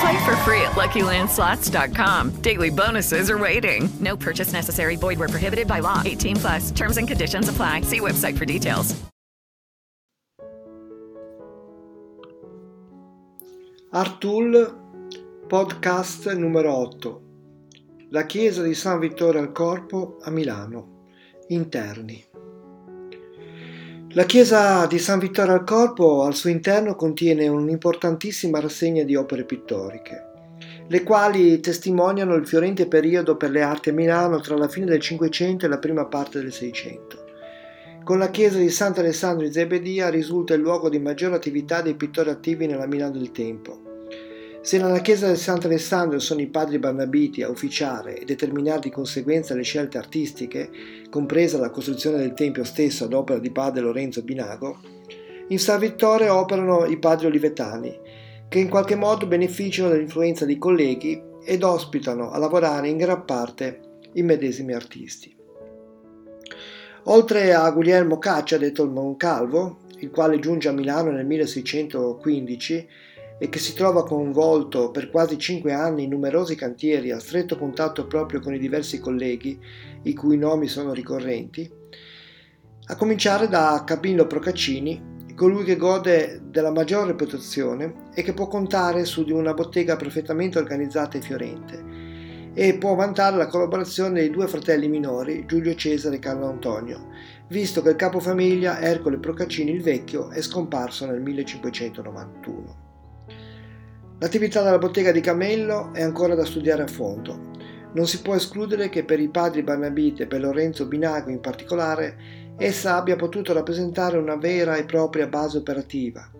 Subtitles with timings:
[0.00, 2.42] Play for free at LuckyLandSlots.com.
[2.42, 3.88] Daily bonuses are waiting.
[4.00, 4.96] No purchase necessary.
[4.96, 6.02] Void where prohibited by law.
[6.04, 6.70] 18 plus.
[6.72, 7.82] Terms and conditions apply.
[7.82, 8.94] See website for details.
[13.92, 14.74] Artul,
[15.48, 17.20] podcast numero 8.
[18.10, 21.04] La chiesa di San Vittore al Corpo a Milano.
[21.48, 22.22] Interni.
[24.16, 29.44] La chiesa di San Vittore al Corpo al suo interno contiene un'importantissima rassegna di opere
[29.44, 30.24] pittoriche,
[30.88, 35.02] le quali testimoniano il fiorente periodo per le arti a Milano tra la fine del
[35.02, 37.24] Cinquecento e la prima parte del Seicento.
[38.04, 42.30] Con la chiesa di Sant'Alessandro di Zebedia risulta il luogo di maggiore attività dei pittori
[42.30, 43.85] attivi nella Milano del tempo.
[44.66, 49.54] Se nella chiesa di Sant'Alessandro sono i padri Barnabiti a ufficiare e determinare di conseguenza
[49.54, 50.68] le scelte artistiche,
[51.08, 54.80] compresa la costruzione del tempio stesso ad opera di padre Lorenzo Binago,
[55.50, 57.96] in San Vittore operano i padri olivetani,
[58.48, 64.00] che in qualche modo beneficiano dell'influenza dei colleghi ed ospitano a lavorare in gran parte
[64.14, 65.32] i medesimi artisti.
[67.04, 72.88] Oltre a Guglielmo Caccia, detto il Moncalvo, il quale giunge a Milano nel 1615
[73.38, 78.06] e che si trova coinvolto per quasi cinque anni in numerosi cantieri a stretto contatto
[78.06, 79.58] proprio con i diversi colleghi,
[80.02, 81.70] i cui nomi sono ricorrenti,
[82.88, 89.04] a cominciare da Camillo Procaccini, colui che gode della maggior reputazione e che può contare
[89.04, 91.84] su di una bottega perfettamente organizzata e fiorente,
[92.54, 97.08] e può vantare la collaborazione dei due fratelli minori, Giulio Cesare e Carlo Antonio,
[97.48, 102.85] visto che il capofamiglia Ercole Procaccini il Vecchio è scomparso nel 1591.
[104.18, 107.52] L'attività della bottega di Camello è ancora da studiare a fondo.
[107.92, 112.44] Non si può escludere che per i padri Barnabite e per Lorenzo Binago in particolare
[112.56, 116.30] essa abbia potuto rappresentare una vera e propria base operativa,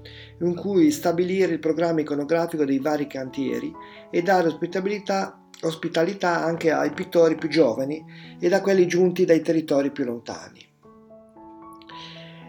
[0.40, 3.70] in cui stabilire il programma iconografico dei vari cantieri
[4.10, 8.02] e dare ospitalità, ospitalità anche ai pittori più giovani
[8.40, 10.64] e a quelli giunti dai territori più lontani.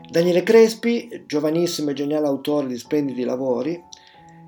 [0.09, 3.77] Daniele Crespi, giovanissimo e geniale autore di splendidi lavori,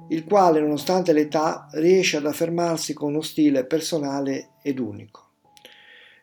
[0.10, 5.28] il quale, nonostante l'età, riesce ad affermarsi con uno stile personale ed unico.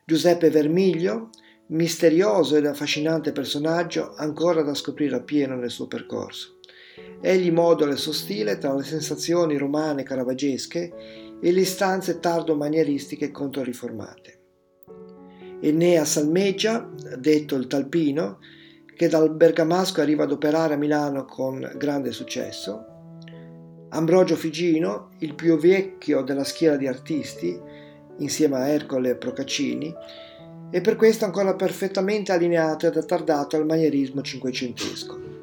[0.05, 1.29] Giuseppe Vermiglio,
[1.67, 6.59] misterioso ed affascinante personaggio ancora da scoprire appieno nel suo percorso.
[7.21, 10.93] Egli modula il suo stile tra le sensazioni romane caravaggesche
[11.41, 14.39] e le istanze tardo-manieristiche controriformate.
[15.59, 18.39] Enea Salmeggia, detto il Talpino,
[18.95, 22.96] che dal Bergamasco arriva ad operare a Milano con grande successo,
[23.89, 27.57] Ambrogio Figino, il più vecchio della schiera di artisti,
[28.17, 29.93] insieme a Ercole Procaccini,
[30.69, 35.35] e per questo ancora perfettamente allineato ed attardato al manierismo cinquecentesco.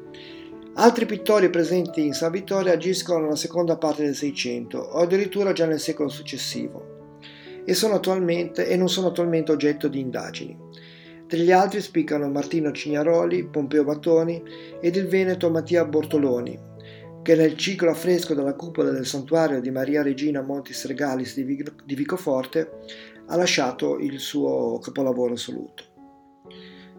[0.75, 5.65] Altri pittori presenti in San Vittorio agiscono nella seconda parte del Seicento o addirittura già
[5.65, 6.93] nel secolo successivo
[7.65, 10.55] e, e non sono attualmente oggetto di indagini.
[11.27, 14.43] Tra gli altri spiccano Martino Cignaroli, Pompeo Battoni
[14.79, 16.73] ed il veneto Mattia Bortoloni,
[17.25, 22.69] che nel ciclo affresco della cupola del santuario di Maria Regina Montis Regalis di Vicoforte
[23.25, 25.83] ha lasciato il suo capolavoro assoluto.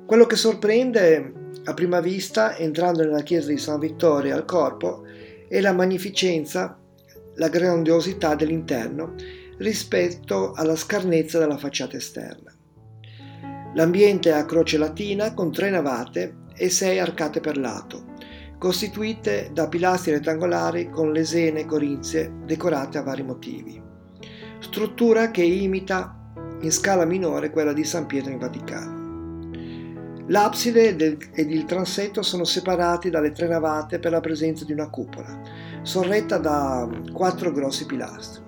[0.05, 1.33] Quello che sorprende
[1.63, 5.05] a prima vista, entrando nella chiesa di San Vittorio al corpo,
[5.49, 6.77] è la magnificenza,
[7.37, 9.15] la grandiosità dell'interno
[9.59, 12.53] rispetto alla scarnezza della facciata esterna.
[13.75, 18.15] L'ambiente è a croce latina con tre navate e sei arcate per lato,
[18.59, 23.83] costituite da pilastri rettangolari con lesene corinzie decorate a vari motivi.
[24.59, 26.17] Struttura che imita
[26.61, 29.05] in scala minore quella di San Pietro in Vaticano.
[30.29, 30.89] L'abside
[31.33, 35.41] ed il transetto sono separati dalle tre navate per la presenza di una cupola,
[35.83, 38.43] sorretta da quattro grossi pilastri.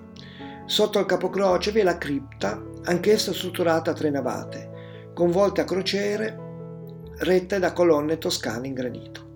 [0.65, 5.65] Sotto il capocroce vi è la cripta, anch'essa strutturata a tre navate, con volte a
[5.65, 6.37] crociere
[7.19, 9.28] rette da colonne toscane in granito.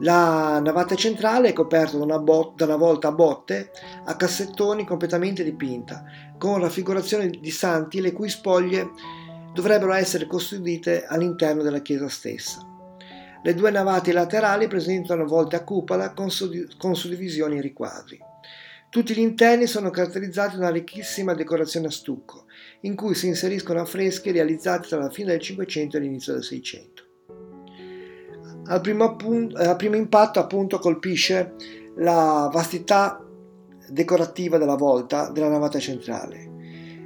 [0.00, 3.70] La navata centrale è coperta da una, bot- da una volta a botte
[4.04, 6.04] a cassettoni completamente dipinta,
[6.36, 8.90] con raffigurazioni di santi le cui spoglie
[9.54, 12.60] dovrebbero essere custodite all'interno della chiesa stessa.
[13.42, 18.20] Le due navate laterali presentano volte a cupola con, sud- con suddivisioni e riquadri.
[18.90, 22.44] Tutti gli interni sono caratterizzati da una ricchissima decorazione a stucco,
[22.80, 27.05] in cui si inseriscono affreschi realizzati tra la fine del Cinquecento e l'inizio del Seicento.
[28.68, 31.54] Al primo, appunto, al primo impatto appunto colpisce
[31.96, 33.24] la vastità
[33.88, 36.54] decorativa della volta della navata centrale.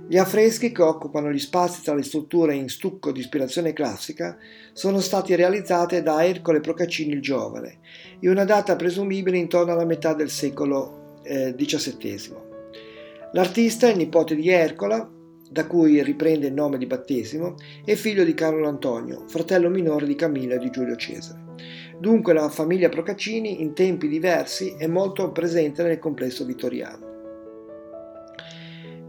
[0.09, 4.37] Gli affreschi che occupano gli spazi tra le strutture in stucco di ispirazione classica
[4.73, 7.79] sono stati realizzati da Ercole Procaccini il Giovane,
[8.21, 12.35] in una data presumibile intorno alla metà del secolo eh, XVII.
[13.33, 15.09] L'artista il nipote di Ercola,
[15.51, 20.15] da cui riprende il nome di battesimo, è figlio di Carlo Antonio, fratello minore di
[20.15, 21.49] Camilla e di Giulio Cesare.
[21.99, 27.09] Dunque la famiglia Procaccini in tempi diversi è molto presente nel complesso vittoriano.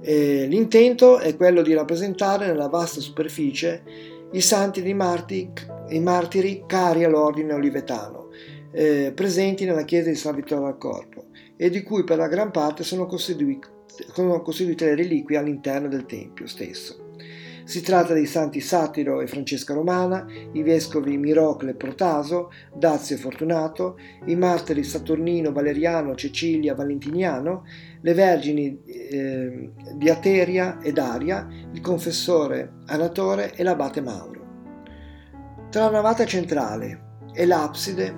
[0.02, 3.84] E l'intento è quello di rappresentare nella vasta superficie
[4.32, 5.52] i santi di martiri,
[5.90, 8.30] i martiri cari all'ordine olivetano,
[8.72, 12.50] eh, presenti nella chiesa di San Vittorio al Corpo e di cui per la gran
[12.50, 13.68] parte sono costituite,
[14.13, 17.09] sono costituite le reliquie all'interno del Tempio stesso.
[17.63, 23.19] Si tratta dei santi Satiro e Francesca Romana, i vescovi Mirocle e Protaso, Dazio e
[23.19, 27.63] Fortunato, i martiri Saturnino, Valeriano, Cecilia, Valentiniano,
[28.01, 34.39] le vergini eh, di Ateria ed Aria, il confessore Anatore e l'abate Mauro.
[35.69, 38.13] Tra la navata centrale e l'abside,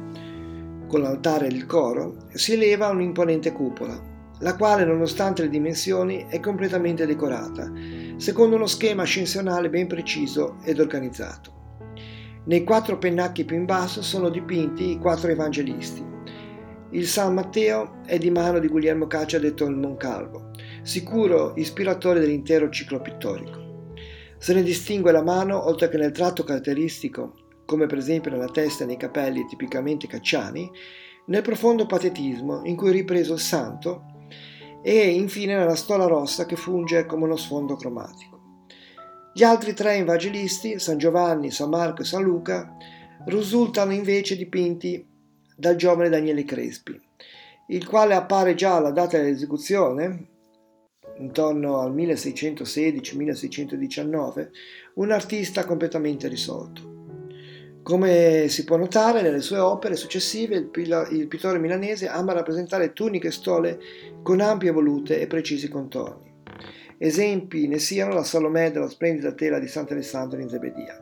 [0.88, 4.13] con l'altare e il coro, si eleva un'imponente cupola,
[4.44, 7.72] la quale, nonostante le dimensioni, è completamente decorata,
[8.18, 11.62] secondo uno schema ascensionale ben preciso ed organizzato.
[12.46, 16.04] Nei quattro pennacchi più in basso sono dipinti i quattro evangelisti.
[16.90, 20.52] Il San Matteo è di mano di Guglielmo Caccia detto il Moncalvo,
[20.82, 23.94] sicuro ispiratore dell'intero ciclo pittorico.
[24.38, 27.34] Se ne distingue la mano, oltre che nel tratto caratteristico,
[27.66, 30.70] come per esempio nella testa e nei capelli tipicamente cacciani,
[31.28, 34.12] nel profondo patetismo in cui è ripreso il santo
[34.84, 38.42] e infine nella stola rossa che funge come uno sfondo cromatico.
[39.34, 42.76] Gli altri tre evangelisti, San Giovanni, San Marco e San Luca,
[43.26, 45.08] risultano invece dipinti
[45.56, 47.00] dal giovane Daniele Crespi,
[47.70, 50.28] il quale appare già alla data dell'esecuzione,
[51.18, 54.50] intorno al 1616-1619,
[54.96, 56.93] un artista completamente risolto.
[57.84, 63.28] Come si può notare, nelle sue opere successive il, il pittore milanese ama rappresentare tuniche
[63.28, 63.80] e stole
[64.24, 66.32] con ampie volute e precisi contorni.
[66.98, 70.98] Esempi ne siano la Salomè della splendida tela di Sant'Alessandro in Zebedia.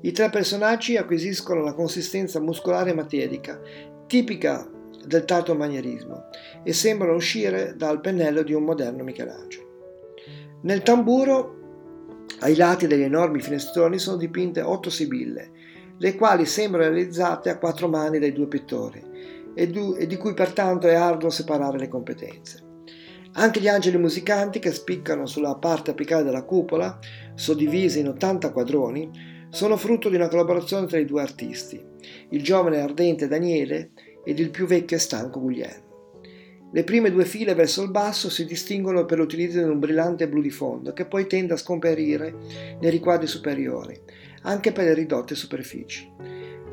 [0.00, 3.60] I tre personaggi acquisiscono la consistenza muscolare e materica,
[4.08, 4.68] tipica
[5.06, 6.24] del tartomagnerismo,
[6.64, 9.64] e sembrano uscire dal pennello di un moderno Michelangelo.
[10.62, 11.54] Nel tamburo,
[12.40, 15.50] ai lati degli enormi finestroni, sono dipinte otto sibille,
[15.98, 19.02] le quali sembrano realizzate a quattro mani dai due pittori
[19.54, 22.64] e, du- e di cui pertanto è arduo separare le competenze.
[23.38, 26.98] Anche gli angeli musicanti che spiccano sulla parte apicale della cupola,
[27.34, 29.10] suddivisi in 80 quadroni,
[29.50, 31.82] sono frutto di una collaborazione tra i due artisti,
[32.30, 33.90] il giovane e ardente Daniele
[34.24, 35.84] ed il più vecchio e stanco Guglielmo.
[36.72, 40.42] Le prime due file verso il basso si distinguono per l'utilizzo di un brillante blu
[40.42, 42.34] di fondo che poi tende a scomparire
[42.80, 43.98] nei riquadri superiori,
[44.46, 46.10] anche per le ridotte superfici.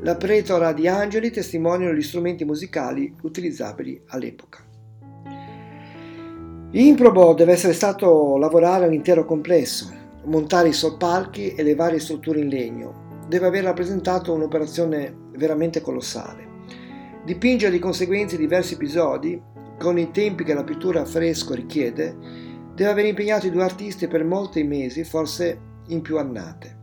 [0.02, 4.64] La pretora di angeli testimoniano gli strumenti musicali utilizzabili all'epoca.
[6.72, 9.92] Improbo deve essere stato lavorare all'intero complesso,
[10.26, 13.22] montare i soppalchi e le varie strutture in legno.
[13.28, 16.52] Deve aver rappresentato un'operazione veramente colossale.
[17.26, 19.42] Dipingere di conseguenza diversi episodi,
[19.80, 22.16] con i tempi che la pittura a fresco richiede,
[22.76, 26.82] deve aver impegnato i due artisti per molti mesi, forse in più annate.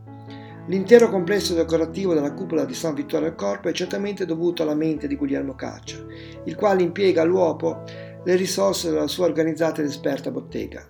[0.66, 5.08] L'intero complesso decorativo della cupola di San Vittorio al Corpo è certamente dovuto alla mente
[5.08, 5.98] di Guglielmo Caccia,
[6.44, 7.82] il quale impiega all'uopo
[8.24, 10.86] le risorse della sua organizzata ed esperta bottega.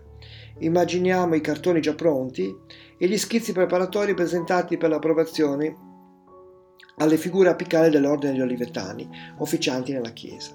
[0.59, 2.55] Immaginiamo i cartoni già pronti
[2.99, 5.89] e gli schizzi preparatori presentati per l'approvazione
[6.97, 9.09] alle figure apicali dell'Ordine degli Olivetani,
[9.39, 10.51] officianti nella chiesa.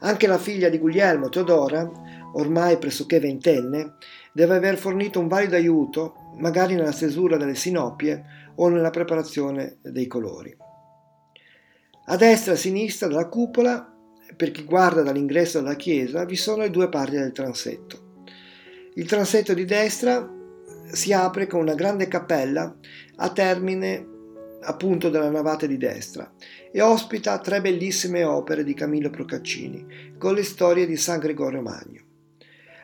[0.00, 1.90] Anche la figlia di Guglielmo, Teodora,
[2.34, 3.94] ormai pressoché ventenne,
[4.32, 10.06] deve aver fornito un valido aiuto, magari nella stesura delle sinopie o nella preparazione dei
[10.06, 10.56] colori.
[12.06, 13.94] A destra e a sinistra della cupola,
[14.36, 18.08] per chi guarda dall'ingresso della chiesa, vi sono le due parti del transetto.
[18.94, 20.28] Il transetto di destra
[20.90, 22.74] si apre con una grande cappella
[23.16, 24.06] a termine
[24.62, 26.30] appunto della navata di destra
[26.70, 32.08] e ospita tre bellissime opere di Camillo Procaccini con le storie di San Gregorio Magno.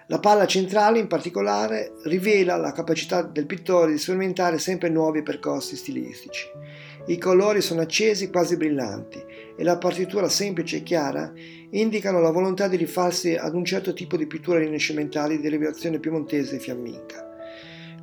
[0.09, 5.75] La palla centrale in particolare rivela la capacità del pittore di sperimentare sempre nuovi percorsi
[5.75, 6.47] stilistici.
[7.07, 9.21] I colori sono accesi quasi brillanti
[9.57, 11.33] e la partitura semplice e chiara
[11.71, 16.57] indicano la volontà di rifarsi ad un certo tipo di pittura rinascimentale di derivazione piemontese
[16.57, 17.27] e fiamminga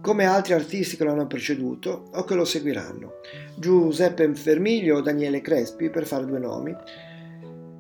[0.04, 3.22] come altri artisti che lo hanno preceduto o che lo seguiranno,
[3.56, 6.76] Giuseppe Vermiglio o Daniele Crespi, per fare due nomi,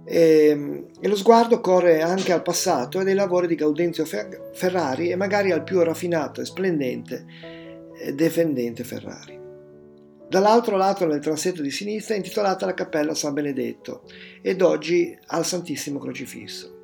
[0.05, 5.15] e, e, lo sguardo corre anche al passato e dei lavori di Gaudenzio Ferrari e
[5.15, 7.25] magari al più raffinato e splendente
[7.97, 9.39] e defendente Ferrari.
[10.27, 14.03] Dall'altro lato nel transetto di sinistra è intitolata la Cappella San Benedetto
[14.41, 16.81] ed oggi al Santissimo Crocifisso.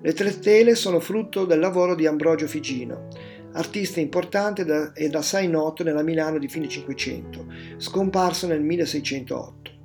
[0.00, 3.08] Le tre tele sono frutto del lavoro di Ambrogio Figino,
[3.54, 7.46] artista importante ed assai noto nella Milano di fine Cinquecento,
[7.78, 9.77] scomparso nel 1608.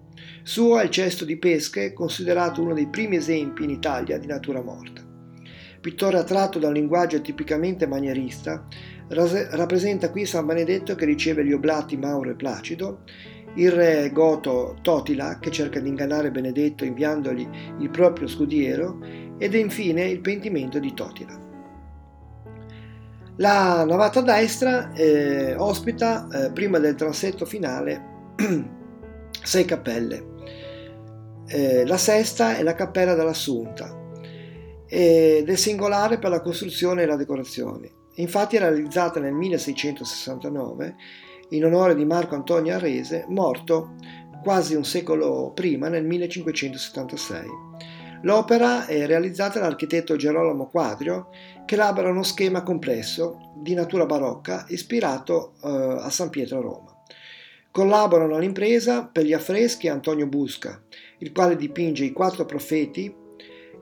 [0.45, 4.61] Suo è il cesto di pesche, considerato uno dei primi esempi in Italia di natura
[4.61, 5.01] morta.
[5.79, 8.67] Pittore attratto da un linguaggio tipicamente manierista,
[9.07, 13.03] rappresenta qui San Benedetto che riceve gli oblati Mauro e Placido,
[13.55, 17.47] il re goto Totila che cerca di ingannare Benedetto inviandogli
[17.79, 18.99] il proprio scudiero
[19.37, 21.39] ed infine il pentimento di Totila.
[23.37, 28.35] La navata destra eh, ospita, eh, prima del transetto finale,
[29.41, 30.31] sei cappelle.
[31.47, 34.01] Eh, la sesta è la cappella dell'Assunta
[34.87, 37.91] ed è singolare per la costruzione e la decorazione.
[38.15, 40.95] Infatti è realizzata nel 1669
[41.49, 43.95] in onore di Marco Antonio Arrese, morto
[44.43, 47.47] quasi un secolo prima, nel 1576.
[48.23, 51.29] L'opera è realizzata dall'architetto Gerolamo Quadrio
[51.65, 56.92] che elabora uno schema complesso di natura barocca ispirato eh, a San Pietro a Roma.
[57.73, 60.79] Collaborano all'impresa per gli affreschi Antonio Busca,
[61.17, 63.11] il quale dipinge i quattro profeti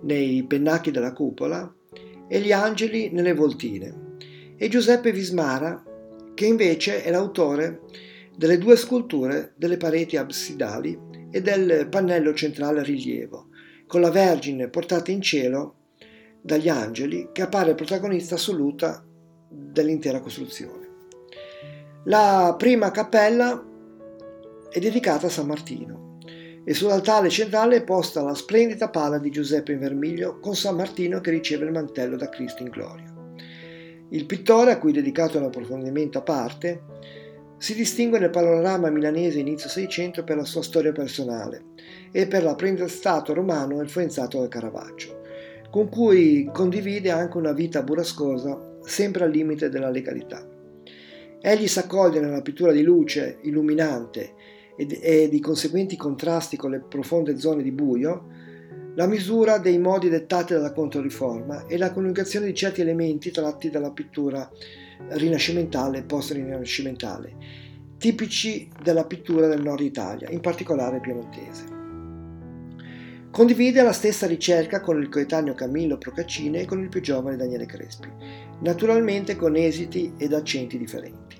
[0.03, 1.69] nei pennacchi della cupola
[2.25, 4.15] e gli angeli nelle voltine,
[4.55, 5.83] e Giuseppe Vismara,
[6.33, 7.81] che invece è l'autore
[8.33, 10.97] delle due sculture delle pareti absidali
[11.29, 13.49] e del pannello centrale a rilievo,
[13.87, 15.75] con la Vergine portata in cielo
[16.41, 19.03] dagli angeli che appare protagonista assoluta
[19.49, 20.87] dell'intera costruzione.
[22.05, 23.65] La prima cappella
[24.71, 26.17] è dedicata a San Martino
[26.63, 31.19] e sull'altare centrale è posta la splendida pala di Giuseppe in vermiglio con San Martino
[31.19, 33.13] che riceve il mantello da Cristo in gloria.
[34.11, 36.83] Il pittore, a cui è dedicato un approfondimento a parte,
[37.57, 41.65] si distingue nel panorama milanese inizio Seicento per la sua storia personale
[42.11, 45.21] e per l'apprendistato romano influenzato da Caravaggio,
[45.69, 50.47] con cui condivide anche una vita burrascosa sempre al limite della legalità.
[51.43, 54.33] Egli s'accoglie nella pittura di luce illuminante
[54.87, 58.27] e di conseguenti contrasti con le profonde zone di buio,
[58.95, 63.91] la misura dei modi dettati dalla Controriforma e la coniugazione di certi elementi tratti dalla
[63.91, 64.49] pittura
[65.09, 67.35] rinascimentale e post-rinascimentale,
[67.97, 71.79] tipici della pittura del nord Italia, in particolare piemontese.
[73.31, 77.65] Condivide la stessa ricerca con il coetaneo Camillo Procaccini e con il più giovane Daniele
[77.65, 78.09] Crespi,
[78.59, 81.30] naturalmente con esiti ed accenti differenti.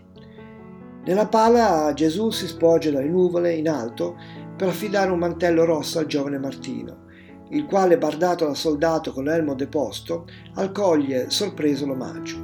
[1.03, 4.15] Nella pala Gesù si sporge dalle nuvole in alto
[4.55, 7.05] per affidare un mantello rosso al giovane Martino,
[7.50, 12.38] il quale, bardato da soldato con l'elmo deposto, accoglie sorpreso l'omaggio.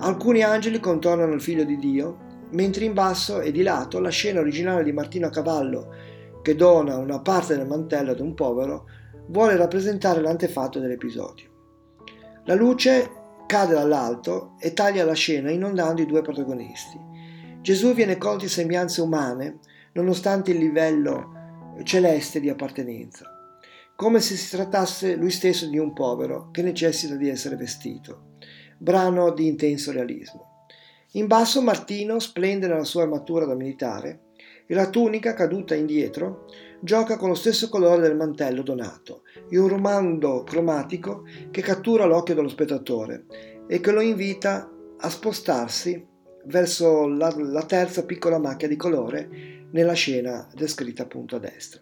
[0.00, 2.18] Alcuni angeli contornano il figlio di Dio,
[2.50, 5.94] mentre in basso e di lato la scena originale di Martino a cavallo,
[6.42, 8.84] che dona una parte del mantello ad un povero,
[9.28, 11.48] vuole rappresentare l'antefatto dell'episodio.
[12.44, 13.10] La luce
[13.46, 17.11] cade dall'alto e taglia la scena inondando i due protagonisti.
[17.62, 19.60] Gesù viene colto in sembianze umane,
[19.92, 23.24] nonostante il livello celeste di appartenenza,
[23.94, 28.30] come se si trattasse lui stesso di un povero che necessita di essere vestito
[28.76, 30.66] brano di intenso realismo.
[31.12, 34.30] In basso Martino splende nella sua armatura da militare
[34.66, 36.46] e la tunica caduta indietro
[36.80, 42.34] gioca con lo stesso colore del mantello donato, in un rumando cromatico che cattura l'occhio
[42.34, 43.26] dello spettatore
[43.68, 46.10] e che lo invita a spostarsi
[46.44, 49.28] verso la, la terza piccola macchia di colore
[49.70, 51.80] nella scena descritta appunto a destra.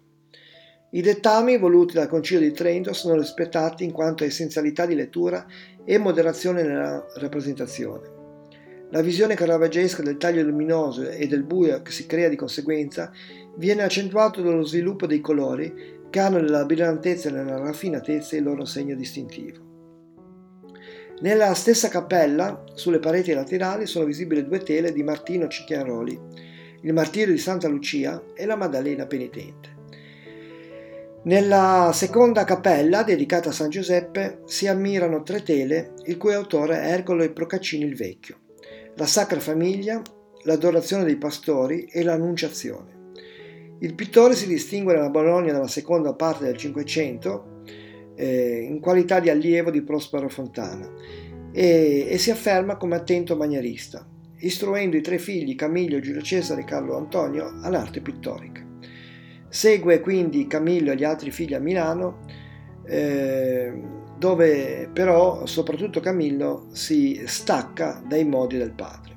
[0.93, 5.47] I dettami voluti dal Concilio di Trento sono rispettati in quanto a essenzialità di lettura
[5.85, 8.19] e moderazione nella rappresentazione.
[8.91, 13.13] La visione caravaggesca del taglio luminoso e del buio che si crea di conseguenza
[13.55, 18.65] viene accentuato dallo sviluppo dei colori che hanno nella brillantezza e nella raffinatezza il loro
[18.65, 19.70] segno distintivo.
[21.21, 26.49] Nella stessa cappella, sulle pareti laterali, sono visibili due tele di Martino Cicchiaroli
[26.83, 29.79] il martirio di Santa Lucia e la Maddalena penitente.
[31.25, 36.93] Nella seconda cappella, dedicata a San Giuseppe, si ammirano tre tele, il cui autore è
[36.93, 38.39] Ercolo e Procaccini il Vecchio,
[38.95, 40.01] la Sacra Famiglia,
[40.45, 42.99] l'adorazione dei pastori e l'Annunciazione.
[43.81, 47.60] Il pittore si distingue nella Bologna della seconda parte del Cinquecento
[48.21, 50.87] eh, in qualità di allievo di Prospero Fontana
[51.53, 54.07] e, e si afferma come attento manierista,
[54.41, 58.63] istruendo i tre figli Camillo, Giulio Cesare e Carlo Antonio all'arte pittorica.
[59.49, 62.27] Segue quindi Camillo e gli altri figli a Milano,
[62.85, 63.73] eh,
[64.19, 69.09] dove però soprattutto Camillo si stacca dai modi del padre.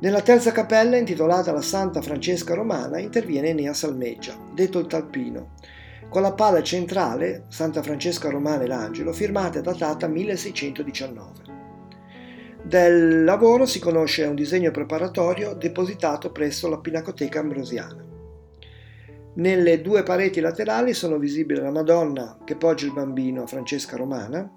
[0.00, 5.52] Nella terza cappella, intitolata la Santa Francesca Romana, interviene Enea Salmeggia, detto il Talpino,
[6.14, 11.32] con la pala centrale, Santa Francesca Romana e l'Angelo, firmata e datata 1619.
[12.62, 18.06] Del lavoro si conosce un disegno preparatorio depositato presso la Pinacoteca Ambrosiana.
[19.34, 24.48] Nelle due pareti laterali sono visibili la Madonna che poggia il bambino Francesca Romana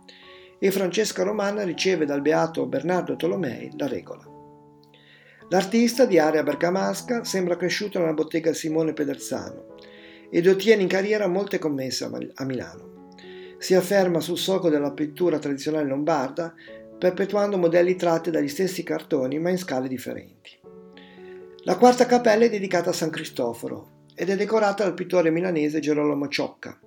[0.60, 4.24] e Francesca Romana riceve dal beato Bernardo Tolomei la regola.
[5.50, 9.74] L'artista di area bergamasca sembra cresciuto nella bottega Simone Pedersano
[10.30, 13.16] ed ottiene in carriera molte commesse a Milano.
[13.58, 16.54] Si afferma sul solco della pittura tradizionale lombarda,
[16.98, 20.60] perpetuando modelli tratti dagli stessi cartoni ma in scale differenti.
[21.64, 26.28] La quarta cappella è dedicata a San Cristoforo ed è decorata dal pittore milanese Gerolamo
[26.28, 26.80] Ciocca,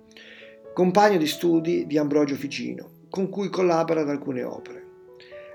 [0.73, 4.85] compagno di studi di Ambrogio Ficino, con cui collabora ad alcune opere.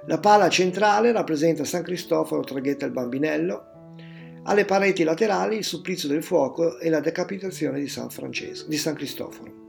[0.06, 3.75] La pala centrale rappresenta San Cristoforo traghetta il bambinello,
[4.46, 8.94] alle pareti laterali il supplizio del fuoco e la decapitazione di San, Francesco, di San
[8.94, 9.64] Cristoforo.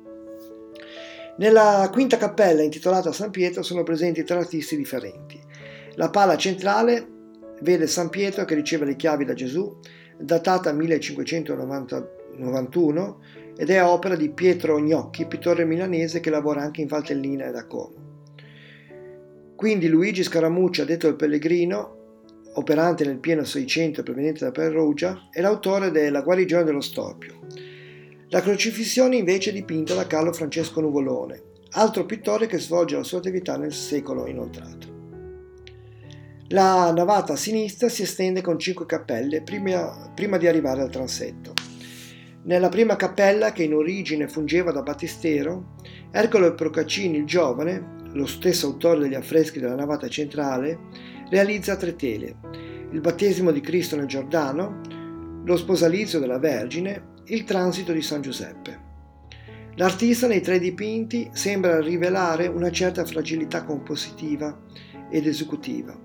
[1.38, 5.40] Nella quinta cappella intitolata San Pietro sono presenti tre artisti differenti.
[5.96, 7.08] La pala centrale
[7.62, 9.80] vede San Pietro che riceve le chiavi da Gesù,
[10.18, 13.20] datata 1591
[13.58, 17.66] ed è opera di Pietro Gnocchi, pittore milanese che lavora anche in Valtellina ed a
[17.66, 18.06] Como.
[19.56, 21.97] Quindi Luigi Scaramuccia, detto il Pellegrino,
[22.58, 27.40] operante nel pieno Seicento proveniente da Perugia, è l'autore della guarigione dello storpio.
[28.30, 31.42] La crocifissione invece è dipinta da Carlo Francesco Nuvolone,
[31.72, 34.96] altro pittore che svolge la sua attività nel secolo inoltrato.
[36.50, 41.54] La navata a sinistra si estende con cinque cappelle prima, prima di arrivare al transetto.
[42.44, 45.76] Nella prima cappella, che in origine fungeva da battistero,
[46.12, 50.80] Ercolo Procaccini il giovane, lo stesso autore degli affreschi della navata centrale,
[51.30, 52.36] realizza tre tele,
[52.92, 54.82] il battesimo di Cristo nel Giordano,
[55.44, 58.86] lo sposalizio della Vergine, il transito di San Giuseppe.
[59.76, 64.60] L'artista nei tre dipinti sembra rivelare una certa fragilità compositiva
[65.10, 65.98] ed esecutiva,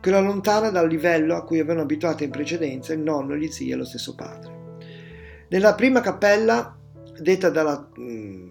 [0.00, 3.70] che lo allontana dal livello a cui avevano abituato in precedenza il nonno, gli zii
[3.70, 4.58] e lo stesso padre.
[5.48, 6.76] Nella prima cappella,
[7.20, 8.48] detta dalla mm,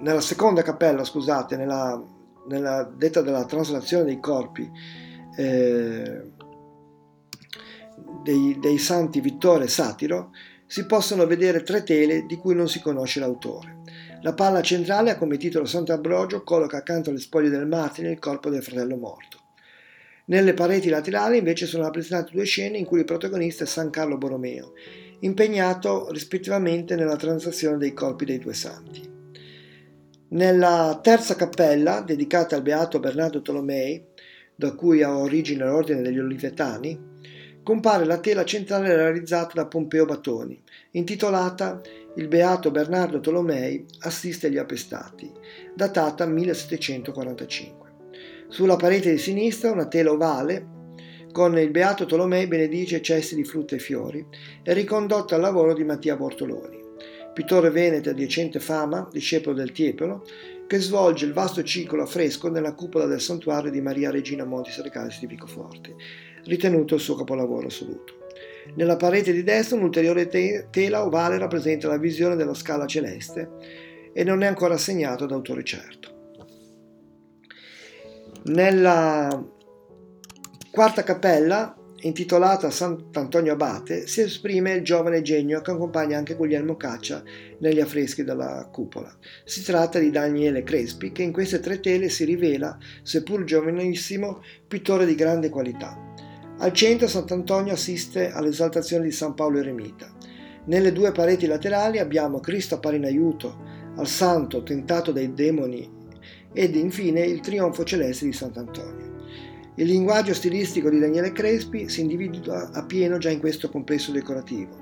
[0.00, 2.00] nella seconda cappella, scusate, nella,
[2.48, 4.70] nella detta della traslazione dei corpi
[5.38, 6.22] eh,
[8.24, 10.32] dei, dei santi Vittore e Satiro,
[10.66, 13.76] si possono vedere tre tele di cui non si conosce l'autore.
[14.22, 18.50] La palla centrale ha come titolo Sant'Ambrogio colloca accanto alle spoglie del martire il corpo
[18.50, 19.36] del fratello morto.
[20.26, 24.18] Nelle pareti laterali invece sono rappresentate due scene in cui il protagonista è San Carlo
[24.18, 24.72] Borromeo,
[25.20, 29.08] impegnato rispettivamente nella transazione dei corpi dei due santi.
[30.30, 34.07] Nella terza cappella, dedicata al beato Bernardo Tolomei,
[34.58, 36.98] da cui ha origine l'ordine degli Olivetani,
[37.62, 41.80] compare la tela centrale realizzata da Pompeo Batoni, intitolata
[42.16, 45.30] Il beato Bernardo Tolomei assiste gli appestati,
[45.76, 47.92] datata 1745.
[48.48, 50.66] Sulla parete di sinistra una tela ovale
[51.30, 54.26] con il beato Tolomei benedice cesti di frutta e fiori
[54.64, 56.86] è ricondotta al lavoro di Mattia Bortoloni
[57.38, 60.24] pittore veneto di recente fama, discepolo del Tiepolo,
[60.68, 64.82] che svolge il vasto ciclo a fresco nella cupola del santuario di Maria Regina Montis
[64.82, 65.94] Recalis di Vicoforte,
[66.44, 68.18] ritenuto il suo capolavoro assoluto.
[68.74, 74.22] Nella parete di destra un'ulteriore te- tela ovale rappresenta la visione della scala celeste e
[74.24, 76.16] non è ancora assegnato ad autore certo.
[78.44, 79.42] Nella
[80.70, 87.22] quarta cappella intitolata Sant'Antonio Abate, si esprime il giovane genio che accompagna anche Guglielmo Caccia
[87.58, 89.12] negli affreschi della cupola.
[89.44, 95.06] Si tratta di Daniele Crespi, che in queste tre tele si rivela, seppur giovanissimo, pittore
[95.06, 95.96] di grande qualità.
[96.58, 100.08] Al centro Sant'Antonio assiste all'esaltazione di San Paolo Eremita.
[100.66, 105.96] Nelle due pareti laterali abbiamo Cristo appare in aiuto al santo tentato dai demoni
[106.52, 109.07] ed infine il trionfo celeste di Sant'Antonio.
[109.78, 114.74] Il linguaggio stilistico di Daniele Crespi si individua appieno già in questo complesso decorativo,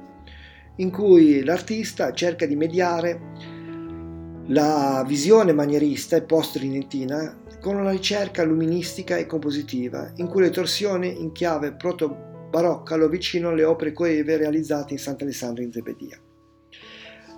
[0.77, 3.21] in cui l'artista cerca di mediare
[4.47, 11.21] la visione manierista e post-tridentina con una ricerca luministica e compositiva, in cui le torsioni
[11.21, 16.19] in chiave proto-barocca lo avvicinano alle opere coeve realizzate in Sant'Alessandro in Zebedia.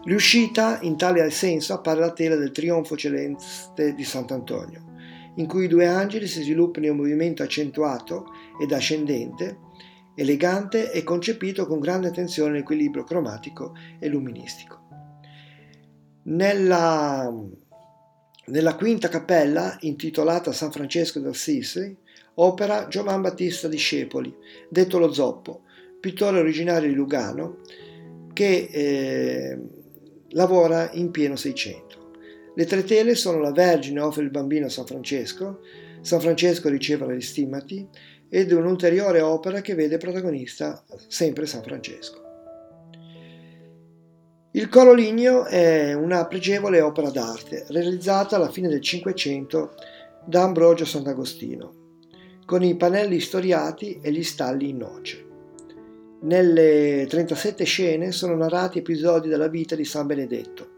[0.05, 4.95] Riuscita in tale senso appare la tela del Trionfo Celeste di Sant'Antonio,
[5.39, 8.27] in cui i due angeli si sviluppano in un movimento accentuato
[8.61, 9.59] ed ascendente,
[10.15, 14.87] elegante e concepito con grande attenzione all'equilibrio cromatico e luministico.
[16.25, 17.33] Nella,
[18.47, 21.97] nella quinta cappella, intitolata San Francesco d'Assisi,
[22.35, 24.35] opera Giovan Battista Discepoli,
[24.69, 25.63] detto lo Zoppo,
[26.01, 27.61] pittore originario di Lugano,
[28.33, 29.59] che eh,
[30.31, 31.98] lavora in pieno Seicento.
[32.59, 35.61] Le tre tele sono la Vergine offre il bambino a San Francesco,
[36.01, 37.87] San Francesco riceve gli stimati
[38.29, 42.21] ed un'ulteriore opera che vede protagonista sempre San Francesco.
[44.51, 49.75] Il coro ligneo è una pregevole opera d'arte realizzata alla fine del Cinquecento
[50.27, 52.01] da Ambrogio Sant'Agostino,
[52.45, 55.27] con i pannelli storiati e gli stalli in noce.
[56.23, 60.78] Nelle 37 scene sono narrati episodi della vita di San Benedetto,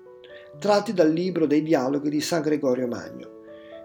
[0.58, 3.38] tratti dal libro dei dialoghi di San Gregorio Magno,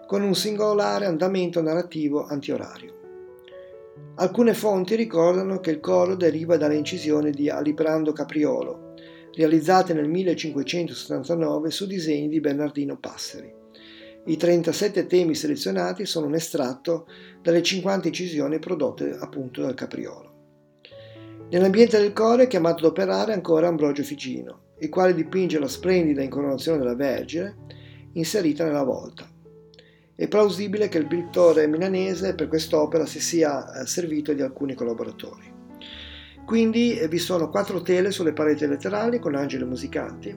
[0.06, 2.94] con un singolare andamento narrativo antiorario.
[4.16, 8.94] Alcune fonti ricordano che il coro deriva dalle incisioni di Alibrando Capriolo,
[9.34, 13.52] realizzate nel 1579 su disegni di Bernardino Passeri.
[14.24, 17.06] I 37 temi selezionati sono un estratto
[17.42, 20.34] dalle 50 incisioni prodotte appunto dal Capriolo.
[21.50, 26.22] Nell'ambiente del coro è chiamato ad operare ancora Ambrogio Figino, il quale dipinge la splendida
[26.22, 27.56] incoronazione della Vergine
[28.12, 29.28] inserita nella volta.
[30.14, 35.52] È plausibile che il pittore milanese per quest'opera si sia eh, servito di alcuni collaboratori.
[36.46, 40.34] Quindi eh, vi sono quattro tele sulle pareti laterali con angeli musicanti,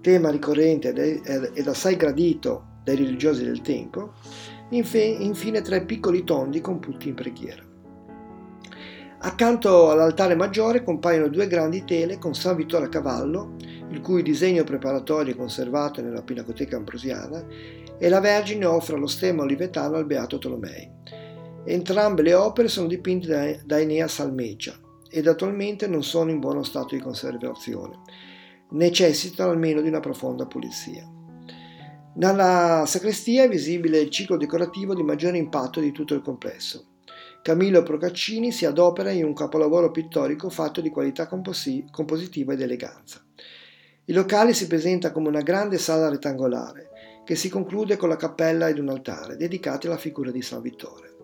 [0.00, 4.14] tema ricorrente ed assai gradito dai religiosi del tempo,
[4.70, 7.65] infine tre piccoli tondi con putti in preghiera.
[9.18, 13.56] Accanto all'altare maggiore compaiono due grandi tele con San Vittore a cavallo,
[13.88, 17.44] il cui disegno preparatorio è conservato nella Pinacoteca Ambrosiana,
[17.98, 20.90] e la Vergine offre lo stemma olivetano al Beato Tolomei.
[21.64, 24.78] Entrambe le opere sono dipinte da Enea Salmeggia
[25.10, 28.00] ed attualmente non sono in buono stato di conservazione.
[28.70, 31.08] Necessitano almeno di una profonda pulizia.
[32.16, 36.95] Nella sacrestia è visibile il ciclo decorativo di maggiore impatto di tutto il complesso.
[37.46, 43.24] Camillo Procaccini si adopera in un capolavoro pittorico fatto di qualità compositiva ed eleganza.
[44.06, 46.88] Il locale si presenta come una grande sala rettangolare
[47.24, 51.14] che si conclude con la cappella ed un altare dedicati alla figura di San Vittore.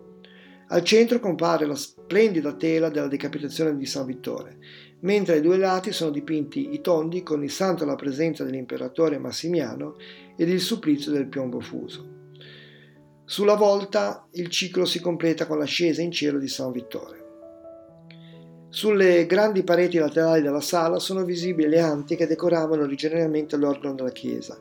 [0.69, 4.59] Al centro compare la splendida tela della decapitazione di San Vittore,
[5.01, 9.97] mentre ai due lati sono dipinti i tondi con il santo alla presenza dell'imperatore Massimiano
[10.37, 12.12] ed il supplizio del piombo fuso.
[13.25, 17.21] Sulla volta il ciclo si completa con l'ascesa in cielo di San Vittore.
[18.67, 24.11] Sulle grandi pareti laterali della sala sono visibili le anti che decoravano originariamente l'organo della
[24.11, 24.59] chiesa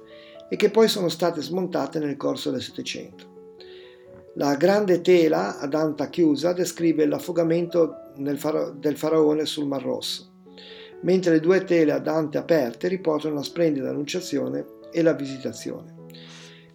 [0.48, 3.30] e che poi sono state smontate nel corso del Settecento.
[4.34, 8.38] La grande tela ad anta chiusa descrive l'affogamento del
[8.96, 10.30] faraone sul Mar Rosso,
[11.00, 16.01] mentre le due tele ad ante aperte riportano la splendida annunciazione e la visitazione.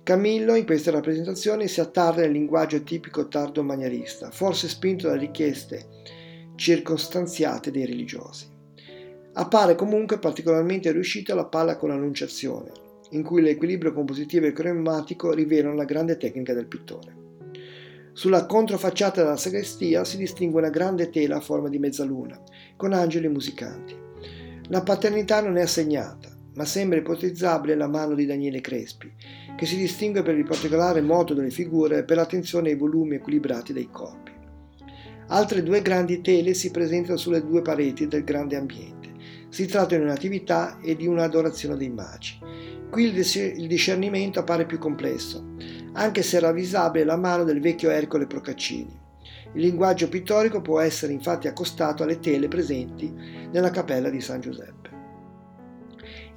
[0.08, 5.86] Camillo in queste rappresentazioni si attarda nel linguaggio tipico tardo-manierista, forse spinto dalle richieste
[6.56, 8.48] circostanziate dei religiosi.
[9.34, 12.72] Appare comunque particolarmente riuscita la palla con l'Annunciazione,
[13.10, 17.13] in cui l'equilibrio compositivo e cromatico rivelano la grande tecnica del pittore.
[18.13, 22.41] Sulla controfacciata della sagrestia si distingue una grande tela a forma di mezzaluna,
[22.78, 23.93] con angeli musicanti.
[24.70, 29.13] La paternità non è assegnata, ma sembra ipotizzabile la mano di Daniele Crespi,
[29.56, 33.74] che si distingue per il particolare moto delle figure e per l'attenzione ai volumi equilibrati
[33.74, 34.32] dei corpi.
[35.28, 39.13] Altre due grandi tele si presentano sulle due pareti del grande ambiente.
[39.50, 42.39] Si tratta di un'attività e di un'adorazione dei magi.
[42.89, 45.54] Qui il discernimento appare più complesso,
[45.93, 49.00] anche se ravvisabile la mano del vecchio Ercole Procaccini.
[49.54, 53.13] Il linguaggio pittorico può essere infatti accostato alle tele presenti
[53.52, 54.87] nella cappella di San Giuseppe.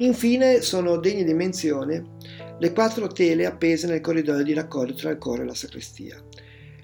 [0.01, 2.17] Infine sono degne di menzione
[2.59, 6.19] le quattro tele appese nel corridoio di raccordo tra il coro e la sacrestia.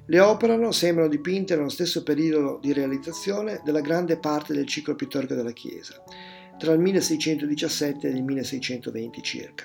[0.04, 5.34] Le operano sembrano dipinte nello stesso periodo di realizzazione della grande parte del ciclo pittorico
[5.34, 5.94] della chiesa,
[6.58, 9.64] tra il 1617 e il 1620 circa.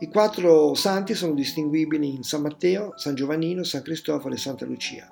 [0.00, 5.08] I quattro santi sono distinguibili in San Matteo, San Giovannino, San Cristoforo e Santa Lucia.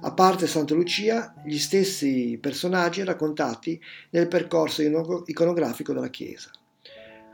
[0.00, 3.78] A parte Santa Lucia, gli stessi personaggi raccontati
[4.10, 4.80] nel percorso
[5.26, 6.50] iconografico della Chiesa.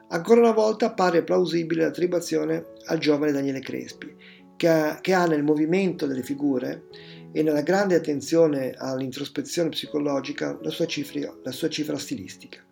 [0.09, 4.15] Ancora una volta appare plausibile l'attribuzione al giovane Daniele Crespi,
[4.57, 6.85] che ha, che ha nel movimento delle figure
[7.33, 12.63] e nella grande attenzione all'introspezione psicologica la sua cifra, la sua cifra stilistica.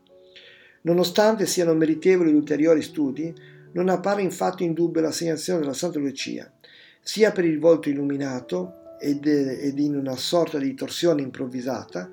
[0.83, 3.35] Nonostante siano meritevoli di ulteriori studi,
[3.73, 6.53] non appare infatti in dubbio l'assegnazione della Santa Lucia,
[7.01, 12.11] sia per il volto illuminato ed, ed in una sorta di torsione improvvisata,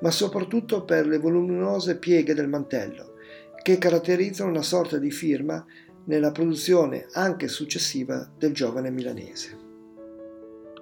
[0.00, 3.14] ma soprattutto per le voluminose pieghe del mantello,
[3.62, 5.64] che caratterizzano una sorta di firma
[6.06, 9.67] nella produzione anche successiva del giovane milanese.